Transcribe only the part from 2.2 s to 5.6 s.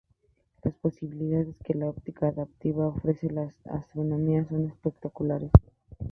adaptativa ofrece a la astronomía son espectaculares.